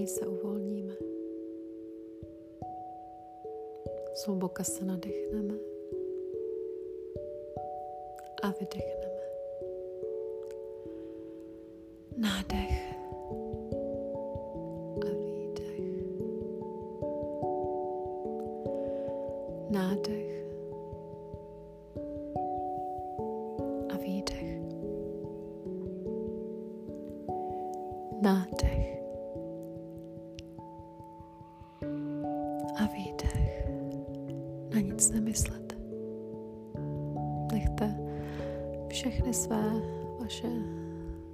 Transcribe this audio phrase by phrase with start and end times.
[0.00, 0.94] nyní se uvolníme.
[4.14, 5.54] Zhluboka se nadechneme
[8.42, 9.20] a vydechneme.
[12.16, 12.94] Nádech
[15.02, 15.80] a výdech.
[19.70, 20.44] Nádech
[23.88, 24.60] a výdech.
[28.22, 28.99] Nádech
[39.30, 39.82] všechny své
[40.20, 40.48] vaše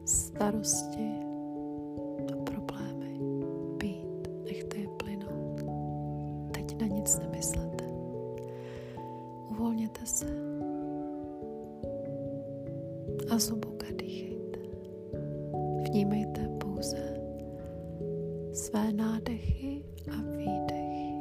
[0.05, 1.11] starosti
[2.33, 3.21] a problémy
[3.77, 4.29] být.
[4.45, 5.65] Nechte je plynout.
[6.51, 7.85] Teď na nic nemyslete.
[9.51, 10.27] Uvolněte se
[13.31, 14.59] a zhluboka dýchejte.
[15.89, 17.21] Vnímejte pouze
[18.53, 21.13] své nádechy a výdechy.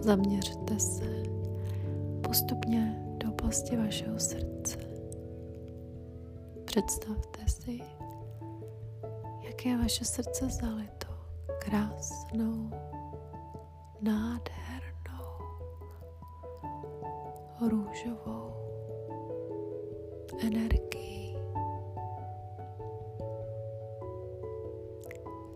[0.00, 1.22] Zaměřte se
[2.20, 3.09] postupně
[3.40, 4.78] oblasti vašeho srdce.
[6.64, 7.80] Představte si,
[9.42, 11.06] jak je vaše srdce zalito
[11.58, 12.70] krásnou,
[14.00, 15.30] nádhernou,
[17.60, 18.52] růžovou
[20.46, 21.36] energií,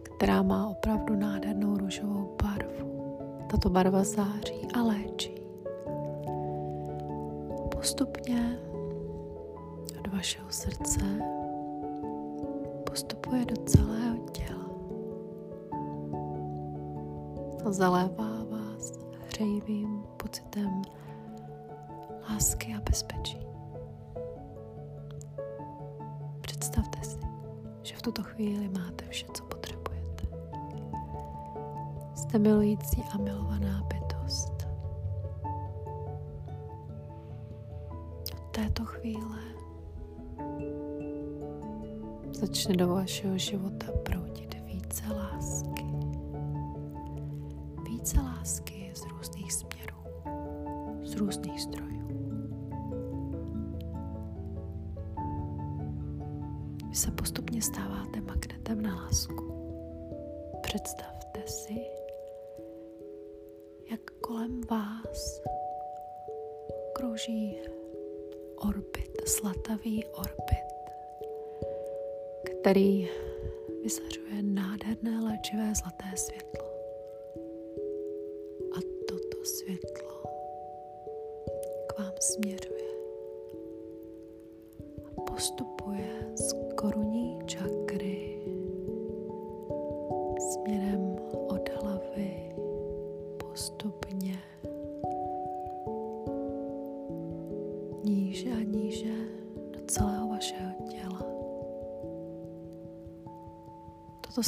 [0.02, 3.18] která má opravdu nádhernou růžovou barvu.
[3.50, 4.63] Tato barva září
[7.84, 8.58] Postupně
[9.98, 11.00] od vašeho srdce
[12.86, 14.70] postupuje do celého těla
[17.72, 18.92] zalévá vás
[19.28, 20.82] hřejivým pocitem
[22.30, 23.46] lásky a bezpečí.
[26.40, 27.18] Představte si,
[27.82, 30.26] že v tuto chvíli máte vše, co potřebujete.
[32.14, 34.03] Jste milující a milovaná bytost.
[38.54, 39.38] Této chvíle
[42.32, 45.84] začne do vašeho života proudit více lásky.
[47.88, 49.96] Více lásky z různých směrů,
[51.02, 52.08] z různých zdrojů.
[56.88, 59.68] Vy se postupně stáváte magnetem na lásku.
[60.62, 61.80] Představte si,
[63.90, 65.42] jak kolem vás
[66.92, 67.73] krouží
[69.34, 70.68] orbit, zlatavý orbit,
[72.44, 73.08] který
[73.82, 76.64] vyzařuje nádherné léčivé zlaté světlo.
[78.76, 80.22] A toto světlo
[81.86, 82.94] k vám směřuje
[85.06, 86.13] a postupuje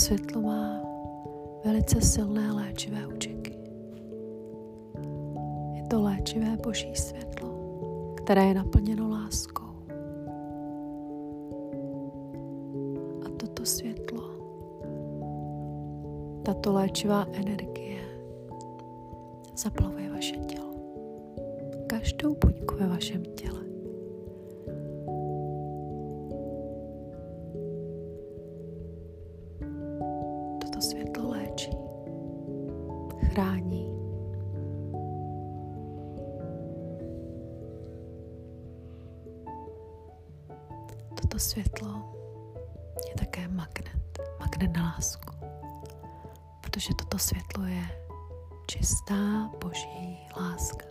[0.07, 0.83] světlo má
[1.65, 3.59] velice silné léčivé účinky.
[5.75, 7.49] Je to léčivé boží světlo,
[8.15, 9.73] které je naplněno láskou.
[13.27, 14.23] A toto světlo,
[16.43, 18.01] tato léčivá energie
[19.57, 20.71] zaplavuje vaše tělo.
[21.87, 23.36] Každou buňku ve vašem těle.
[41.37, 41.89] Toto světlo
[43.09, 45.35] je také magnet, magnet na lásku,
[46.61, 47.85] protože toto světlo je
[48.67, 50.87] čistá boží láska.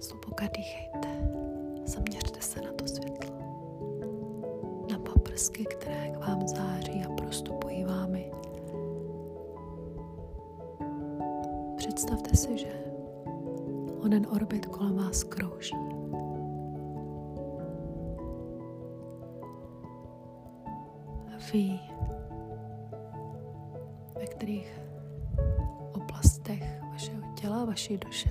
[0.00, 0.99] Zluboka dýchejte,
[21.52, 21.80] Vy,
[24.18, 24.80] ve kterých
[25.92, 28.30] oblastech vašeho těla, vaší duše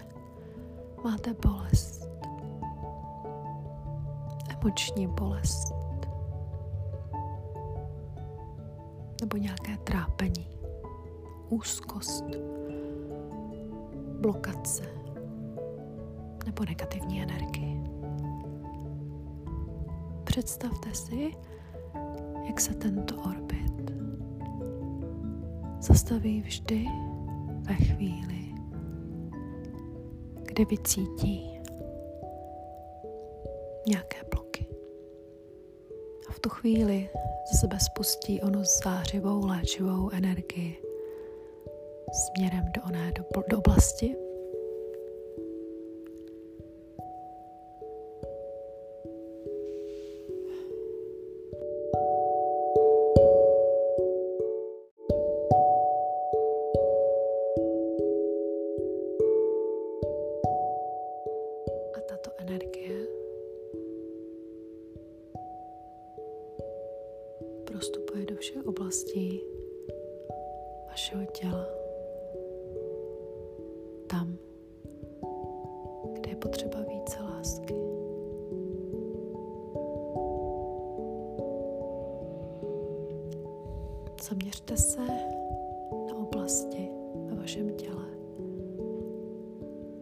[1.03, 2.09] máte bolest,
[4.49, 5.73] emoční bolest.
[9.21, 10.47] Nebo nějaké trápení,
[11.49, 12.25] úzkost,
[14.21, 14.83] blokace.
[16.45, 17.89] Nebo negativní energii.
[20.23, 21.31] představte si,
[22.59, 23.91] jak se tento orbit
[25.81, 26.85] zastaví vždy
[27.61, 28.53] ve chvíli,
[30.43, 31.59] kdy vycítí
[33.87, 34.67] nějaké bloky.
[36.29, 37.09] A v tu chvíli
[37.51, 40.83] ze sebe spustí onu zářivou léčivou energii
[42.13, 44.15] směrem do oné do, do oblasti,
[68.39, 69.41] všech oblastí
[70.87, 71.65] vašeho těla.
[74.07, 74.37] Tam,
[76.13, 77.75] kde je potřeba více lásky.
[84.29, 85.05] Zaměřte se
[86.07, 86.91] na oblasti
[87.25, 88.05] ve vašem těle,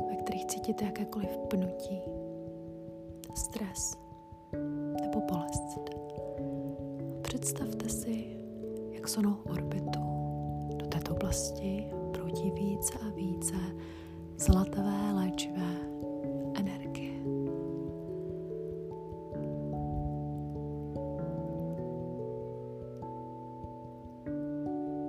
[0.09, 2.01] ve kterých cítíte jakékoliv pnutí,
[3.35, 3.97] stres
[5.01, 6.06] nebo bolest.
[7.47, 8.25] Představte si,
[8.91, 9.99] jak sonou orbitu
[10.75, 13.55] do této oblasti proudí více a více
[14.37, 15.75] zlatavé léčivé
[16.59, 17.19] energie.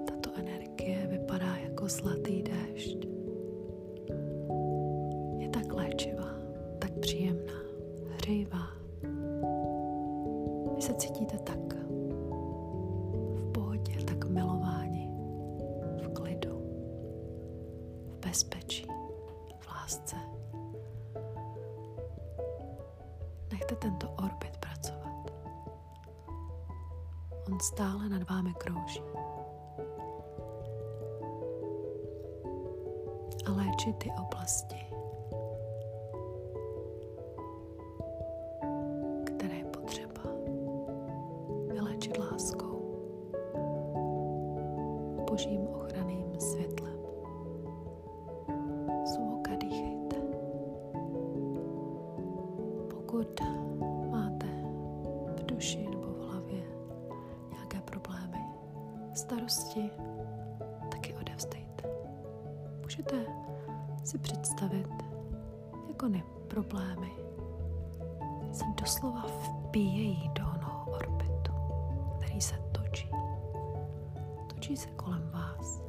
[0.07, 3.07] Tato energie vypadá jako zlatý déšť.
[5.39, 6.35] Je tak léčivá,
[6.79, 7.63] tak příjemná,
[8.17, 8.69] hřejivá.
[10.77, 11.78] Vy se cítíte tak
[18.29, 18.87] bezpečí,
[19.59, 20.17] v lásce.
[23.53, 25.33] Nechte tento orbit pracovat.
[27.47, 29.03] On stále nad vámi krouží.
[33.47, 34.89] A léčí ty oblasti,
[45.31, 46.88] božím ochranným světlem.
[59.29, 59.91] Starosti,
[60.91, 61.89] taky odevzdejte.
[62.83, 63.27] Můžete
[64.05, 64.89] si představit,
[65.89, 67.11] jak ony problémy
[68.53, 71.53] se doslova vpíjejí do onoho orbitu,
[72.19, 73.11] který se točí.
[74.47, 75.83] Točí se kolem vás.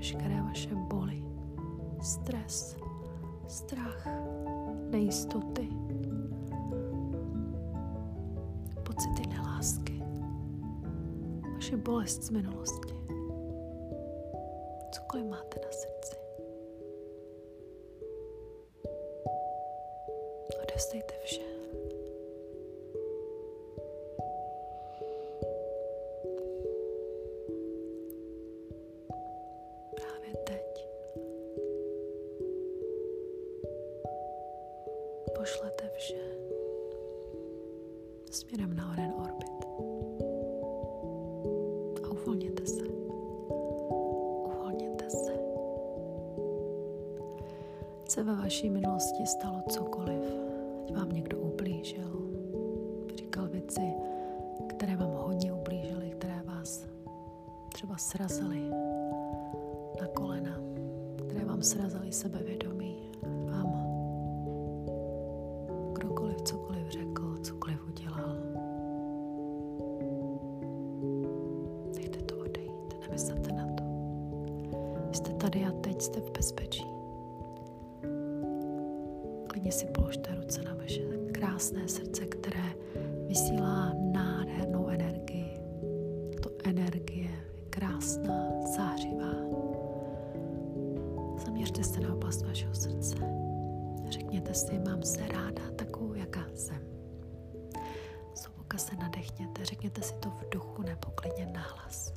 [0.00, 1.22] veškeré vaše boly,
[2.02, 2.76] stres,
[3.46, 4.06] strach,
[4.90, 5.68] nejistoty,
[8.82, 10.02] pocity nelásky,
[11.54, 12.99] vaše bolest z minulosti,
[35.40, 36.20] pošlete vše
[38.30, 39.64] směrem na onen orbit.
[42.04, 42.84] A uvolněte se.
[44.44, 45.32] Uvolněte se.
[48.08, 50.22] Se ve vaší minulosti stalo cokoliv,
[50.84, 52.30] ať vám někdo ublížil,
[53.14, 53.94] říkal věci,
[54.68, 56.86] které vám hodně ublížily, které vás
[57.72, 58.60] třeba srazily
[60.00, 60.60] na kolena,
[61.16, 62.99] které vám srazily sebevědomí,
[75.50, 76.86] tady a teď jste v bezpečí.
[79.46, 81.02] Klidně si položte ruce na vaše
[81.32, 82.74] krásné srdce, které
[83.28, 85.60] vysílá nádhernou energii.
[86.42, 89.34] To energie je krásná, zářivá.
[91.44, 93.16] Zaměřte se na oblast vašeho srdce.
[94.08, 96.82] Řekněte si, mám se ráda takovou, jaká jsem.
[98.34, 102.12] Zhluboka se nadechněte, řekněte si to v duchu nebo klidně nahlas.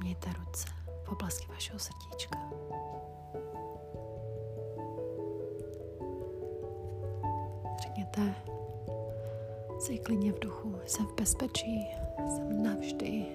[0.00, 0.68] Mějte ruce
[1.04, 2.38] v oblasti vašeho srdíčka.
[7.82, 8.34] Řekněte
[9.78, 11.86] si klidně v duchu, jsem v bezpečí,
[12.26, 13.26] jsem navždy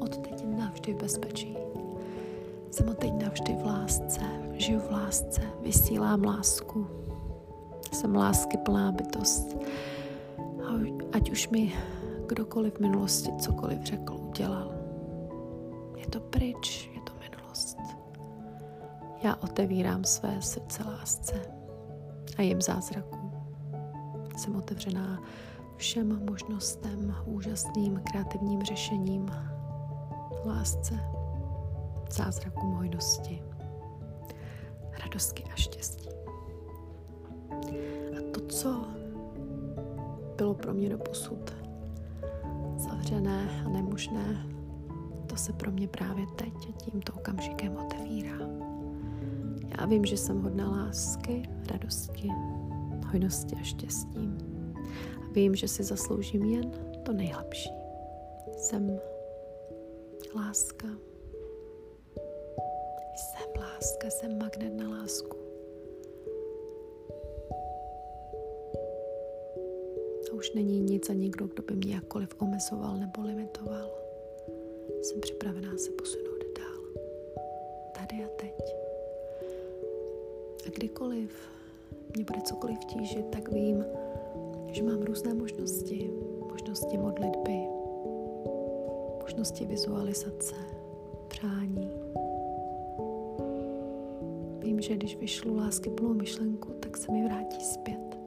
[0.00, 1.56] od teď navždy v bezpečí.
[2.70, 4.20] Jsem od teď navždy v lásce,
[4.52, 6.86] žiju v lásce, vysílám lásku.
[7.92, 9.56] Jsem lásky plná bytost.
[11.12, 11.72] Ať už mi
[12.26, 14.77] kdokoliv v minulosti cokoliv řekl, udělal.
[16.08, 17.78] Je to pryč, je to minulost.
[19.22, 21.34] Já otevírám své srdce lásce
[22.38, 23.32] a jim zázraku.
[24.36, 25.22] Jsem otevřená
[25.76, 29.30] všem možnostem, úžasným kreativním řešením,
[30.46, 31.00] lásce,
[32.10, 33.42] zázrakům hojnosti,
[35.04, 36.08] radosti a štěstí.
[38.18, 38.84] A to, co
[40.36, 41.54] bylo pro mě do posud
[42.76, 44.57] zavřené a nemožné,
[45.28, 48.38] to se pro mě právě teď tímto okamžikem otevírá.
[49.78, 52.28] Já vím, že jsem hodná lásky, radosti,
[53.06, 54.30] hojnosti a štěstí.
[55.16, 56.70] A vím, že si zasloužím jen
[57.02, 57.70] to nejlepší.
[58.56, 59.00] Jsem
[60.34, 60.88] láska.
[63.14, 65.36] Jsem láska, jsem magnet na lásku.
[70.30, 73.97] A už není nic a nikdo, kdo by mě jakkoliv omezoval nebo limitoval.
[75.02, 77.04] Jsem připravená se posunout dál.
[77.92, 78.74] Tady a teď.
[80.66, 81.48] A kdykoliv
[82.14, 83.84] mě bude cokoliv tížit, tak vím,
[84.66, 86.10] že mám různé možnosti.
[86.50, 87.58] Možnosti modlitby,
[89.22, 90.54] možnosti vizualizace,
[91.28, 91.90] přání.
[94.58, 98.18] Vím, že když vyšlu lásky plnou myšlenku, tak se mi vrátí zpět.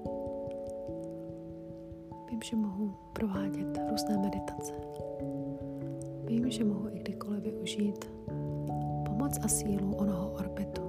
[2.29, 4.73] Vím, že mohu provádět různé meditace.
[6.31, 8.11] Vím, že mohu i kdykoliv využít
[9.05, 10.81] pomoc a sílu onoho orbitu.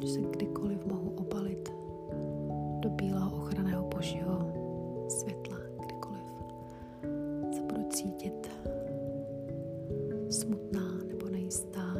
[0.00, 1.72] Že se kdykoliv mohu obalit
[2.80, 4.52] do bílého ochranného božího
[5.08, 6.26] světla, kdykoliv
[7.52, 8.50] se budu cítit
[10.30, 11.94] smutná nebo nejistá.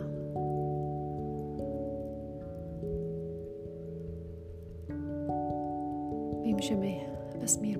[6.42, 7.06] Vím, že mi
[7.40, 7.75] vesmír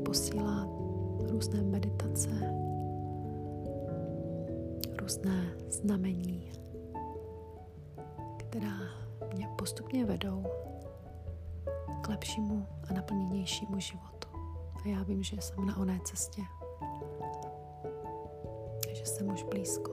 [5.17, 6.53] různé znamení,
[8.37, 8.77] která
[9.35, 10.45] mě postupně vedou
[12.03, 14.29] k lepšímu a naplněnějšímu životu.
[14.85, 16.43] A já vím, že jsem na oné cestě.
[18.93, 19.93] Že jsem už blízko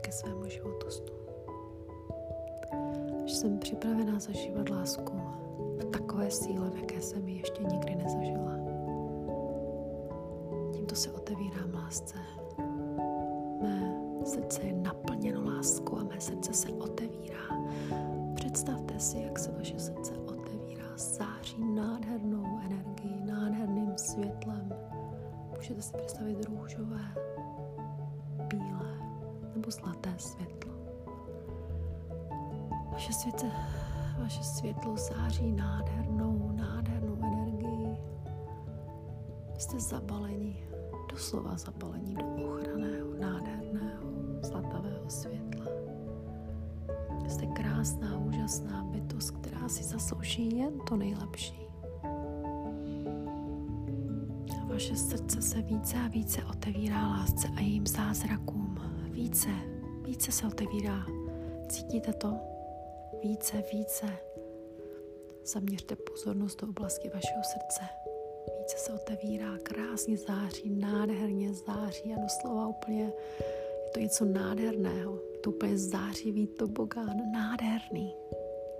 [0.00, 1.14] ke svému životu snu.
[3.26, 5.20] Že jsem připravená zažívat lásku
[5.78, 8.59] v takové síle, v jaké jsem ji ještě nikdy nezažila.
[11.00, 12.14] Se otevírám lásce.
[13.62, 17.38] Mé srdce je naplněno láskou a mé srdce se otevírá.
[18.34, 24.74] Představte si, jak se vaše srdce otevírá, září nádhernou energii, nádherným světlem.
[25.56, 27.14] Můžete si představit růžové,
[28.46, 28.98] bílé
[29.54, 30.72] nebo zlaté světlo.
[32.92, 33.46] Vaše, světce,
[34.18, 37.96] vaše světlo září nádhernou, nádhernou energii.
[39.58, 40.69] Jste zabaleni,
[41.10, 44.06] doslova zabaleni do ochraného, nádherného,
[44.42, 45.66] zlatavého světla.
[47.28, 51.66] Jste krásná, úžasná bytost, která si zaslouží jen to nejlepší.
[54.62, 58.78] A vaše srdce se více a více otevírá lásce a jejím zázrakům.
[59.10, 59.48] Více,
[60.02, 61.06] více se otevírá.
[61.68, 62.38] Cítíte to?
[63.22, 64.06] Více, více.
[65.44, 68.09] Zaměřte pozornost do oblasti vašeho srdce.
[68.58, 73.12] Více se otevírá, krásně září, nádherně září a doslova úplně je
[73.92, 75.20] to něco nádherného.
[75.32, 78.16] Je to úplně zářivý tobogán, nádherný.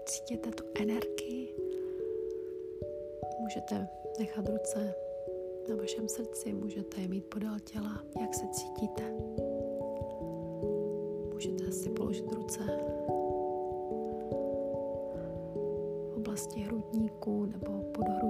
[0.05, 1.55] Cítíte tu energii?
[3.41, 4.95] Můžete nechat ruce
[5.69, 9.03] na vašem srdci, můžete je mít podél těla, jak se cítíte.
[11.33, 12.61] Můžete si položit ruce
[16.11, 18.30] v oblasti hrudníku nebo podhrudník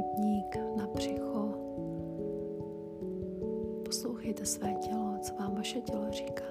[4.30, 6.44] Poslouchejte své tělo, co vám vaše tělo říká.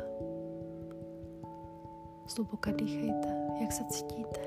[2.28, 4.40] Zluboka dýchejte, jak se cítíte.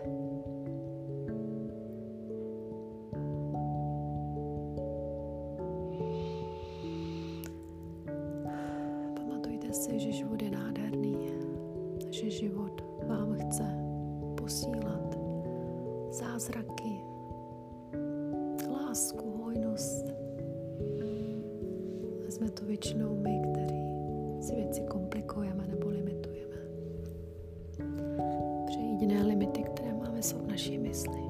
[30.93, 31.25] Mysli.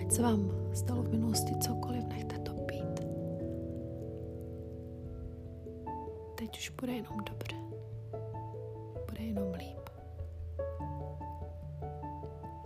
[0.00, 3.00] Ať se vám stalo v minulosti cokoliv, nechte to být.
[6.34, 7.56] Teď už bude jenom dobře.
[9.10, 9.88] Bude jenom líp.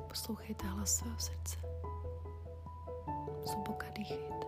[0.08, 1.56] Poslouchejte hlas svého srdce.
[3.44, 4.46] Zluboka dýchejte.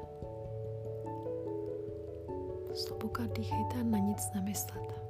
[2.75, 5.10] Zluboka dýchejte a na nic nemyslete.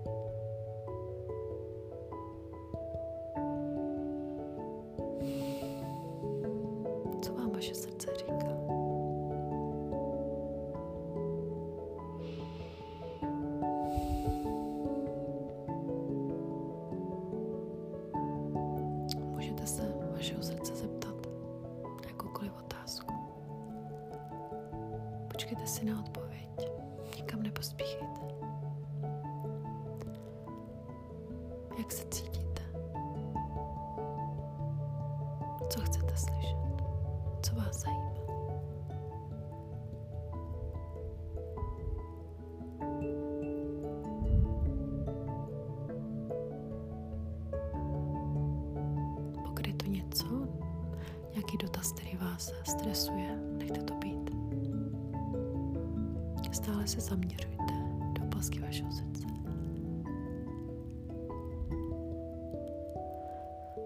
[25.51, 26.71] Počkejte si na odpověď.
[27.17, 28.21] Nikam nepospíchejte.
[31.79, 32.63] Jak se cítíte?
[35.71, 36.57] Co chcete slyšet?
[37.43, 38.11] Co vás zajímá?
[49.45, 50.27] Pokud je to něco,
[51.35, 54.20] nějaký dotaz, který vás stresuje, nechte to být.
[56.71, 57.73] Stále se zaměřujte
[58.19, 59.27] do oblasti vašeho srdce.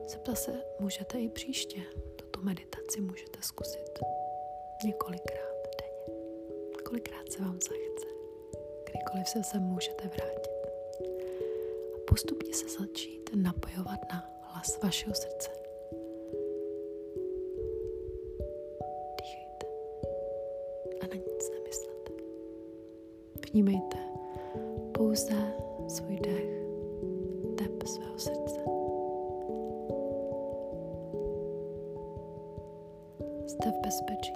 [0.09, 1.83] Zeptat se můžete i příště.
[2.17, 3.99] Tuto meditaci můžete zkusit
[4.85, 6.19] několikrát denně.
[6.85, 8.07] Kolikrát se vám zachce.
[8.91, 10.76] Kdykoliv se sem můžete vrátit.
[11.95, 15.63] A postupně se začít napojovat na hlas vašeho srdce.
[23.54, 23.96] Vnímejte
[24.92, 25.34] pouze
[25.88, 26.46] svůj dech,
[27.54, 28.61] tep svého srdce.
[33.46, 34.33] Jste v bezpečí.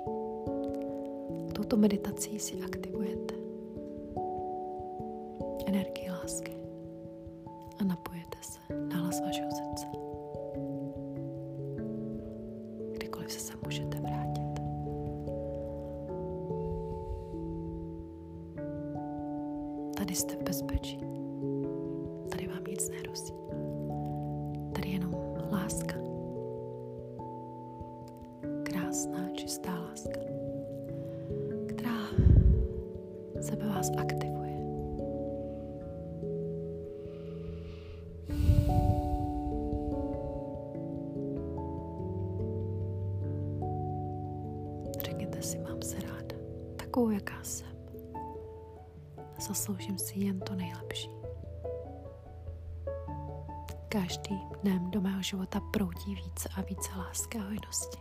[1.52, 3.27] Touto meditací si aktivujete
[20.08, 21.00] Tady jste v bezpečí.
[22.28, 23.32] Tady vám nic nehrozí.
[24.72, 25.14] Tady jenom
[25.52, 25.94] láska.
[28.62, 30.20] Krásná, čistá láska,
[31.66, 32.06] která
[33.40, 34.58] sebe vás aktivuje.
[44.98, 46.36] Řekněte si, mám se ráda,
[46.76, 47.77] takovou, jaká jsem.
[49.38, 51.10] Zasloužím si jen to nejlepší.
[53.88, 57.98] Každý dnem do mého života proudí více a více lásky a hojnosti.